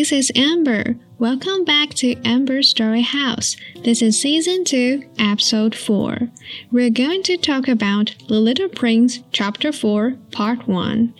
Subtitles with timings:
[0.00, 0.96] this is Amber.
[1.18, 3.56] Welcome back to Amber Story House.
[3.82, 6.28] This is season 2, episode 4.
[6.70, 11.12] We're going to talk about The Little Prince, chapter 4, part 1.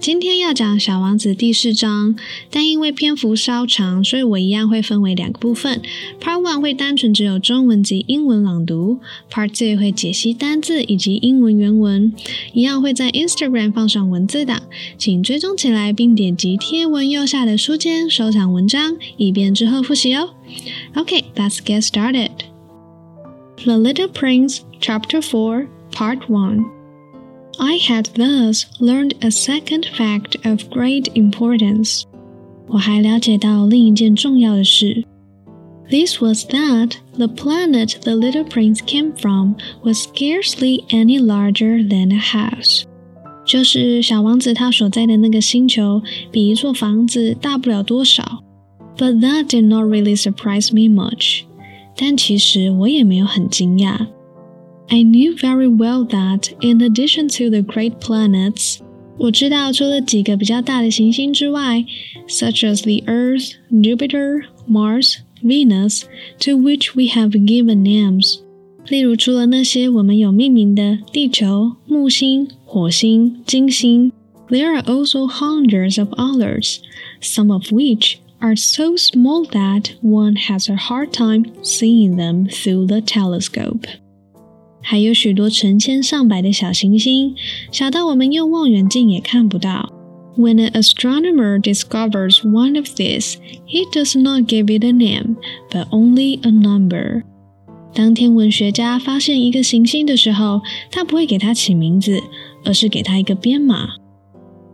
[0.00, 2.16] 今天要讲小王子第四章，
[2.50, 5.80] 但因为篇幅稍长，所以我一样会分为两个部分。
[6.20, 8.98] Part 1会单纯只有中文及英文朗读，
[9.30, 12.12] Part 2会解析单字以及英文原文，
[12.52, 14.62] 一样会在 Instagram 放上文字档，
[14.98, 20.30] 请追踪起来并点击贴文右下的书签收 藏文章，以便之后复习哦。
[20.94, 22.30] Okay, let's get started.
[23.56, 26.64] The Little Prince, Chapter 4, Part 1.
[27.58, 32.02] I had thus learned a second fact of great importance.
[32.66, 35.04] 我还了解到另一件重要的事。
[35.90, 42.18] This was that the planet the little prince came from was scarcely any larger than a
[42.18, 42.84] house.
[43.48, 48.42] 就是小王子他所在的那个星球比一座房子大不了多少。
[48.96, 51.42] But that did not really surprise me much.
[51.96, 54.06] 但其实我也没有很惊讶。
[54.88, 58.78] I knew very well that in addition to the great planets,
[59.18, 61.84] 我知道除了几个比较大的行星之外，
[62.28, 66.02] such as the Earth, Jupiter, Mars, Venus,
[66.40, 68.40] to which we have given names，
[68.88, 74.12] 例如除了那些我们有命名的地球、木星、 火星、金星，
[74.48, 76.78] there are also hundreds of others,
[77.20, 82.86] some of which are so small that one has a hard time seeing them through
[82.86, 83.84] the telescope.
[84.82, 87.34] 还有许多成千上百的小行星，
[87.72, 89.90] 小到我们用望远镜也看不到。
[90.36, 95.36] When an astronomer discovers one of these, he does not give it a name,
[95.70, 97.22] but only a number.
[97.94, 100.60] 当天文学家发现一个行星的时候，
[100.90, 102.20] 他不会给它起名字，
[102.64, 103.90] 而是给它一个编码。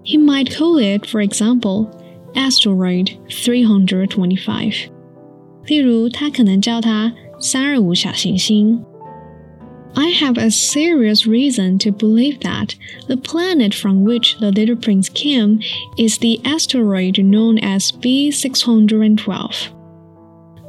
[0.05, 1.89] He might call it, for example,
[2.35, 4.89] asteroid 325.
[5.67, 8.81] 例如，他可能叫它三二五小行星。
[9.95, 12.75] I have a serious reason to believe that
[13.09, 15.61] the planet from which the little prince came
[15.99, 19.51] is the asteroid known as B612.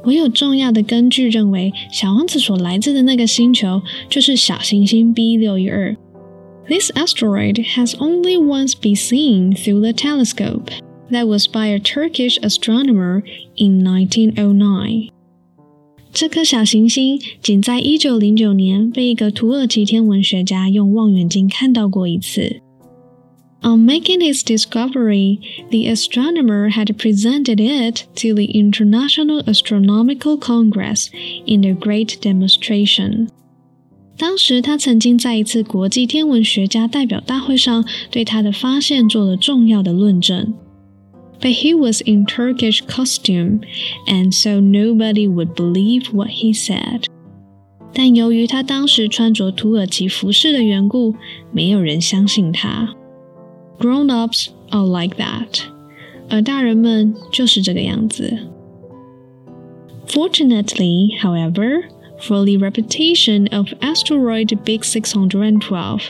[0.04, 5.96] 我有重要的根据认为，小王子所来自的那个星球就是小行星 B 六一二。
[6.68, 10.70] This asteroid has only once been seen through the telescope.
[11.10, 13.22] That was by a Turkish astronomer
[13.56, 15.10] in 1909.
[16.12, 22.60] 这颗小行星仅在一九零九年被一个土耳其天文学家用望远镜看到过一次。
[23.62, 25.38] On making his discovery,
[25.70, 31.10] the astronomer had presented it to the International Astronomical Congress
[31.46, 33.28] in a great demonstration.
[34.16, 40.54] 当时，他曾经在一次国际天文学家代表大会上对他的发现做了重要的论证。
[41.42, 43.60] but he was in Turkish costume,
[44.06, 47.06] and so nobody would believe what he said.
[47.92, 51.14] 但由于他当时穿着土耳其服饰的缘故，
[51.50, 52.94] 没有人相信他。
[53.78, 55.64] Grown-ups are like that，
[56.30, 58.38] 而大人们就是这个样子。
[60.06, 61.82] Fortunately, however,
[62.21, 66.01] for the reputation of asteroid B 612.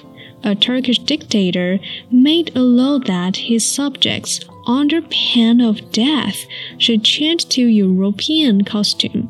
[0.44, 1.79] A Turkish dictator
[2.12, 6.45] made a law that his subjects, under pain of death,
[6.78, 9.29] should change to European costume.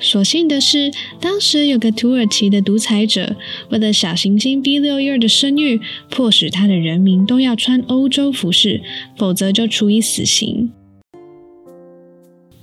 [0.00, 3.36] 所幸的是，当时有个土耳其的独裁者，
[3.70, 4.78] 为了小行星 B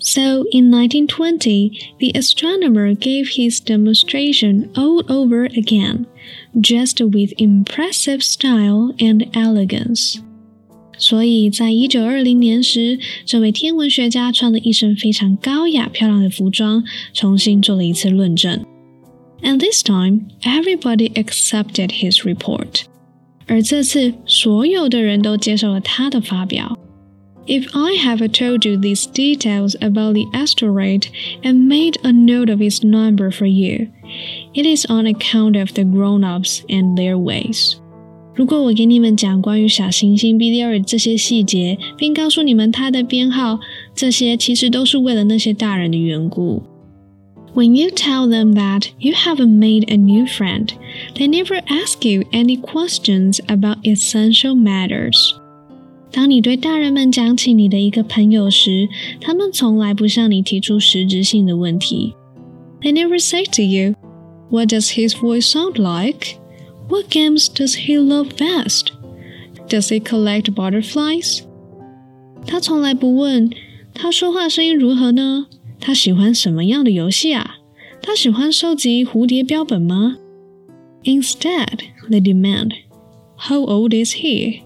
[0.04, 6.06] So in 1920, the astronomer gave his demonstration all over again,
[6.58, 10.20] just with impressive style and elegance.
[10.96, 16.82] 所以在一九二零年时，这位天文学家穿了一身非常高雅漂亮的服装，
[17.12, 18.64] 重新做了一次论证。
[19.42, 22.82] And this time, everybody accepted his report.
[23.46, 26.78] 而这次，所有的人都接受了他的发表。
[27.46, 31.08] If I have told you these details about the asteroid
[31.42, 33.88] and made a note of its number for you,
[34.54, 37.74] it is on account of the grown-ups and their ways.
[38.36, 43.58] 如果我给你们讲关于小行星 B 六二这些细节，并告诉你们它的编号，
[43.94, 46.62] 这些其实都是为了那些大人的缘故。
[47.52, 50.68] When you tell them that you have made a new friend,
[51.16, 55.34] they never ask you any questions about essential matters.
[56.14, 58.88] 当你对大人们讲起你的一个朋友时，
[59.20, 62.14] 他们从来不向你提出实质性的问题。
[62.80, 63.94] They never say to you,
[64.50, 66.38] "What does his voice sound like?"
[66.88, 68.86] What games does he love best?
[69.68, 71.42] Does he collect butterflies?
[72.46, 73.50] 他从来不问
[73.94, 75.46] 他说话声音如何呢？
[75.78, 77.58] 他喜欢什么样的游戏啊？
[78.02, 80.16] 他喜欢收集蝴蝶标本吗？
[81.04, 81.80] Instead,
[82.10, 82.72] they demand,
[83.48, 84.62] How old is he?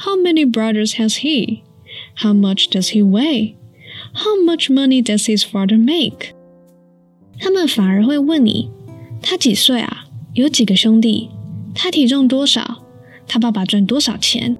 [0.00, 1.62] How many brothers has he?
[2.16, 3.56] How much does he weigh?
[4.14, 6.34] How much money does his father make?
[7.38, 8.70] 他们反而会问你，
[9.22, 10.06] 他几岁啊？
[10.34, 11.30] 有几个兄弟？
[11.74, 12.82] 他体重多少？
[13.26, 14.56] 他爸爸赚多少钱？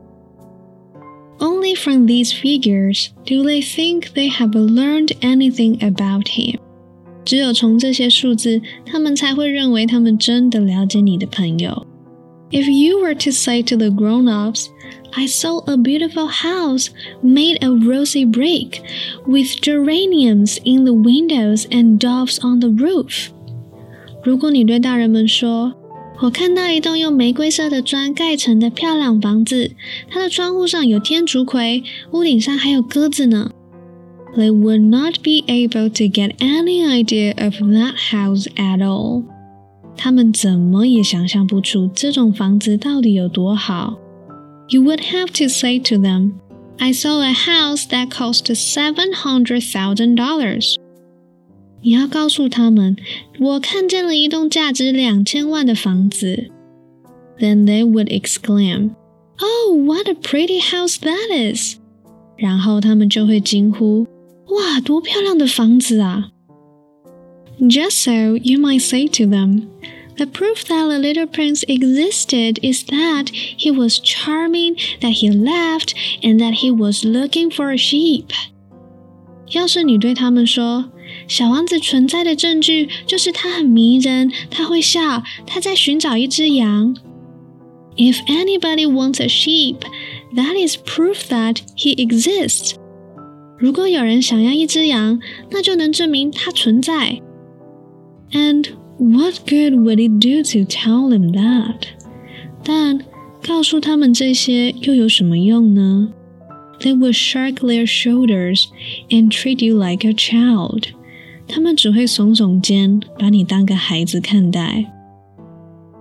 [1.39, 6.59] Only from these figures do they think they have learned anything about him.
[7.25, 11.87] 只有从这些数字，他们才会认为他们真的了解你的朋友。
[12.51, 14.69] If you were to say to the grown-ups,
[15.13, 16.91] I saw a beautiful house
[17.23, 18.83] made of rosy brick,
[19.27, 23.31] with geraniums in the windows and doves on the roof.
[24.23, 25.75] 如果你对大人们说，
[26.23, 29.73] 我看到一栋用玫瑰色的砖盖成的漂亮房子，
[30.09, 31.83] 它的窗户上有天竺葵，
[32.13, 33.51] 屋顶上还有鸽子呢。
[34.37, 39.25] they would not be able to get any idea of that house at all.
[39.96, 43.98] 他们怎么也想象不出这种房子到底有多好。
[44.70, 46.34] You would have to say to them,
[46.78, 50.76] "I saw a house that cost seven hundred thousand dollars."
[51.82, 52.96] 你要告诉他们，
[53.40, 56.52] 我看见了一栋价值两千万的房子。
[57.40, 58.92] Then they would exclaim,
[59.40, 61.78] "Oh, what a pretty house that is!"
[62.38, 64.08] 然后他们就会惊呼。
[64.48, 66.31] 哇，多漂亮的房子啊
[67.61, 69.69] ！Just so you might say to them,
[70.17, 75.95] the proof that the little prince existed is that he was charming, that he laughed,
[76.23, 78.31] and that he was looking for a sheep.
[79.53, 80.91] 要是你对他们说，
[81.29, 86.97] 小王子存在的证据就是他很迷人，他会笑，他在寻找一只羊。
[87.97, 89.79] If anybody wants a sheep,
[90.35, 92.75] that is proof that he exists.
[93.59, 95.21] 如果有人想要一只羊，
[95.51, 97.23] 那就能证明它存在。
[98.34, 98.68] and
[98.98, 101.88] what good would it do to tell them that?
[102.64, 103.00] 但
[103.42, 106.14] 告诉他们这些又有什么用呢
[106.80, 108.66] ？They will shrug their shoulders
[109.10, 110.90] and treat you like a child.
[111.48, 114.86] 他们只会耸耸肩，把你当个孩子看待。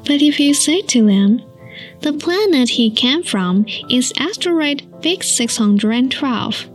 [0.04, 1.40] But if you say to them,
[2.00, 6.68] the planet he came from is asteroid B 612,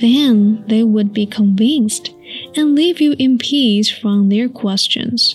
[0.00, 2.10] then they would be convinced
[2.53, 5.33] and leave you in peace from their questions.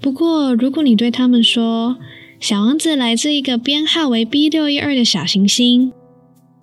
[0.00, 1.96] 不过，如果你对他们说
[2.40, 5.92] 小王子来自一个编号为 B 六一二的小行星，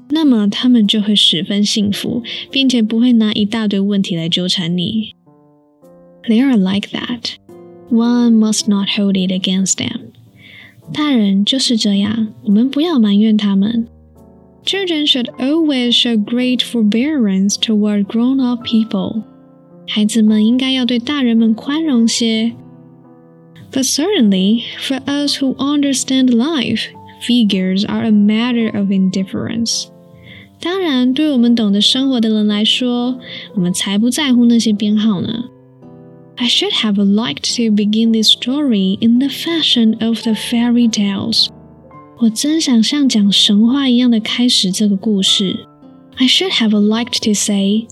[0.09, 2.21] 那么他们就会十分幸福，
[2.51, 5.13] 并且不会拿一大堆问题来纠缠你。
[6.23, 7.35] They are like that.
[7.89, 10.11] One must not hold it against them.
[10.93, 13.87] 大人就是这样，我们不要埋怨他们。
[14.63, 19.23] Children should always show great forbearance toward grown-up people.
[19.87, 22.53] 孩子们应该要对大人们宽容些。
[23.71, 26.81] But certainly, for us who understand life,
[27.21, 29.85] figures are a matter of indifference.
[30.61, 33.19] 当然，对我们懂得生活的人来说，
[33.55, 35.45] 我们才不在乎那些编号呢。
[36.35, 41.47] I should have liked to begin this story in the fashion of the fairy tales.
[42.19, 45.65] 我真想像讲神话一样的开始这个故事。
[46.17, 47.87] I should have liked to say，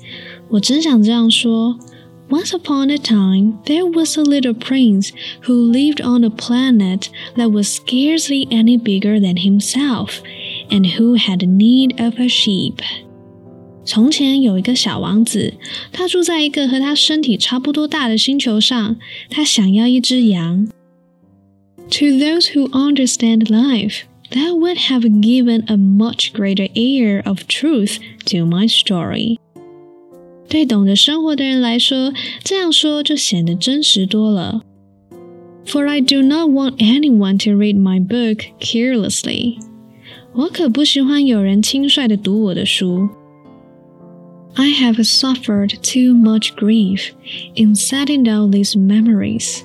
[0.50, 1.78] 我真想这样说。
[2.30, 5.12] Once upon a time, there was a little prince
[5.44, 10.20] who lived on a planet that was scarcely any bigger than himself,
[10.70, 12.80] and who had need of a sheep.
[13.86, 15.54] 从前有一个小王子，
[15.94, 18.98] 他住在一个和他身体差不多大的星球上，
[19.30, 20.68] 他想要一只羊。
[21.92, 24.02] To those who understand life,
[24.32, 29.38] that would have given a much greater air of truth to my story.
[30.50, 32.14] 对懂得生活的人来说，
[32.44, 34.62] 这样说就显得真实多了。
[35.66, 39.58] For I do not want anyone to read my book carelessly.
[40.34, 43.10] 我可不喜欢有人轻率地读我的书。
[44.54, 47.10] I have suffered too much grief
[47.56, 49.64] in setting down these memories.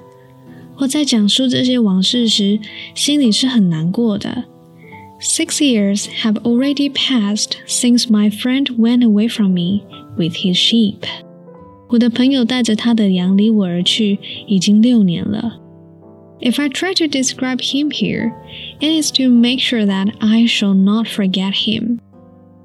[0.78, 2.58] 我在讲述这些往事时，
[2.94, 4.44] 心里是很难过的。
[5.20, 9.82] Six years have already passed since my friend went away from me
[10.16, 11.04] with his sheep.
[11.88, 15.60] 我的朋友带着他的羊离我而去，已经六年了。
[16.40, 18.32] If I try to describe him here,
[18.80, 21.98] it is to make sure that I shall not forget him.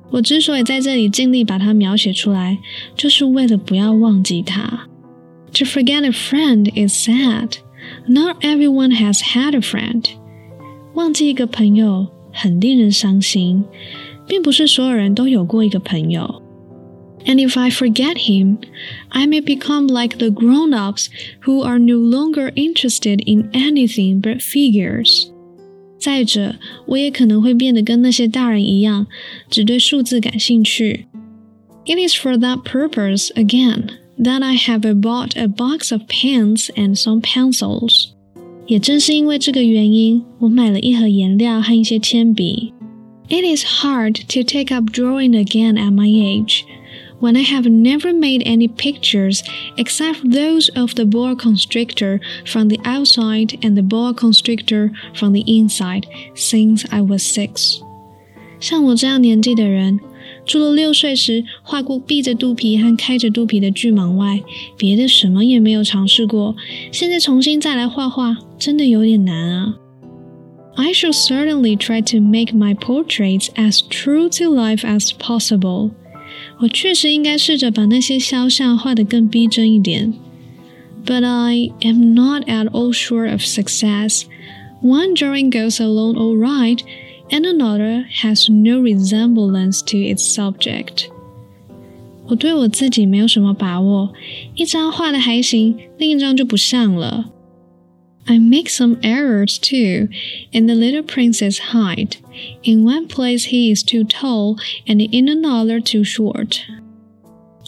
[0.09, 2.57] 我之所以在这里尽力把它描写出来，
[2.95, 4.87] 就是为了不要忘记他。
[5.53, 7.57] To forget a friend is sad.
[8.07, 10.05] Not everyone has had a friend.
[10.93, 13.63] 忘记一个朋友 很令人伤心，
[14.27, 16.41] 并不是所有人都有过一个朋友。
[17.25, 18.59] And if I forget him,
[19.09, 21.07] I may become like the grown-ups
[21.43, 25.27] who are no longer interested in anything but figures.
[25.99, 29.07] 再者，我也可能会变得跟那些大人一样，
[29.49, 31.07] 只对数字感兴趣。
[31.85, 37.21] It is for that purpose, again, that I have bought a box of pens and some
[37.21, 38.10] pencils.
[38.71, 42.73] 也正是因为这个原因，我买了一盒颜料和一些铅笔。
[43.29, 46.63] It is hard to take up drawing again at my age
[47.19, 49.41] when I have never made any pictures
[49.75, 55.43] except those of the boa constrictor from the outside and the boa constrictor from the
[55.45, 57.81] inside since I was six.
[58.59, 59.99] 像我这样年纪的人，
[60.45, 64.41] 除了六岁时画过闭着肚皮和开着肚皮的巨蟒外，
[64.77, 66.55] 别的什么也没有尝试过。
[66.91, 69.75] 现在重新再来画画，真的有点难啊。
[70.75, 75.91] I shall certainly try to make my portraits as true to life as possible.
[76.59, 80.13] 我确实应该试着把那些肖像画得更逼真一点。
[81.05, 84.23] But I am not at all sure of success.
[84.83, 86.79] One drawing goes along all right,
[87.31, 91.05] and another has no resemblance to its subject.
[92.27, 94.13] 我对我自己没有什么把握，
[94.55, 97.31] 一张画的还行，另一张就不像了。
[98.25, 100.09] I make some errors too
[100.51, 102.17] in the little prince's height.
[102.63, 106.59] In one place he is too tall, and in another too short.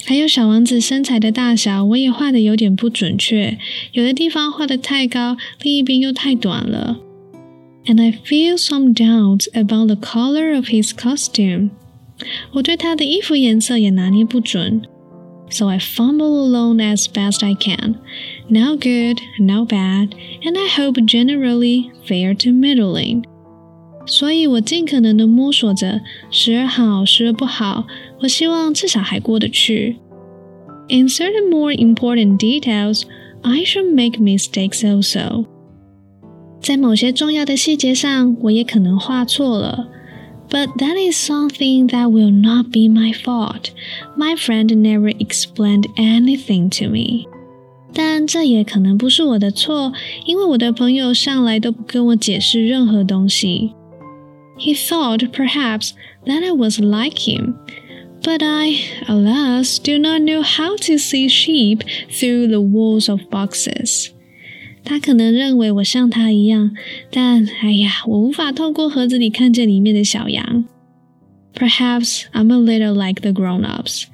[0.06, 3.58] 还有小王子身材的大小，我也画的有点不准确，
[3.94, 7.00] 有的地方画的太高，另一边又太短了。
[7.86, 11.72] And I feel some doubts about the color of his costume.
[12.54, 14.82] 我对他的衣服颜色也拿捏不准。
[15.50, 17.96] so I fumble along as best I can.
[18.50, 23.24] Now good, now bad, and I hope generally fair to middling.
[24.06, 27.86] 所以我尽可能的摸索着，时而好，时而不好。
[28.22, 29.98] 我希望至少还过得去。
[30.88, 33.04] In certain more important details,
[33.42, 35.46] I shall make mistakes also.
[36.64, 39.90] 在某些重要的细节上，我也可能画错了。
[40.50, 43.72] but that is something that will not be my fault.
[44.18, 47.28] My friend never explained anything to me.
[47.94, 49.94] 但这也可能不是我的错，
[50.26, 53.74] 因为我的朋友向来都不跟我解释任何东西。
[54.58, 55.92] He thought perhaps
[56.26, 57.54] that I was like him,
[58.22, 58.76] but I,
[59.08, 64.10] alas, do not know how to see sheep through the walls of boxes.
[64.85, 66.71] 他可能认为我像他一样，
[67.11, 70.65] 但哎呀，我无法透过盒子里看见里面的小羊。
[71.55, 74.05] Perhaps I'm a little like the grown-ups.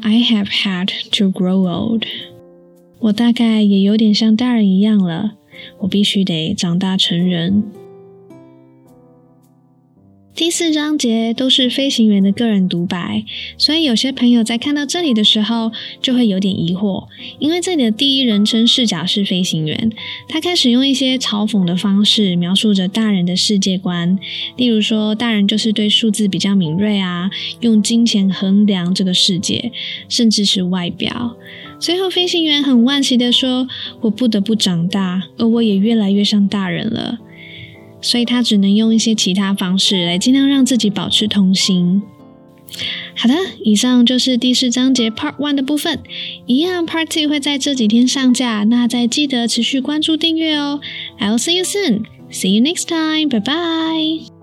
[0.00, 2.04] I have had to grow old.
[2.98, 5.32] 我大概也有点像大人一样了，
[5.80, 7.62] 我必须得长大成人。
[10.36, 13.24] 第四章节都是飞行员的个人独白，
[13.56, 19.90] 所以有些朋友在看到这里的时候就会有点疑惑，因为这里的第一人称视角是飞行员，
[20.28, 24.18] 他开始用一些嘲讽的方式描述着大人的世界观，
[24.58, 29.72] 例如说大人就是对数字比较敏锐啊，用金钱衡量这个世界，
[30.06, 31.34] 甚至是外表。
[31.80, 33.66] 最后飞行员很惋惜的说
[34.02, 37.20] ：“我不得不长大，而我也越来越像大人了。”
[38.06, 42.02] 所以他只能用一些其他方式来尽量让自己保持童心。
[43.16, 43.34] 好的，
[43.64, 46.00] 以上就是第四章节 Part One 的部分。
[46.46, 50.80] 一样，Party 会在这几天上架，那再记得持续关注订阅哦。
[51.18, 52.04] I'll see you soon.
[52.30, 53.28] See you next time.
[53.28, 54.35] Bye bye.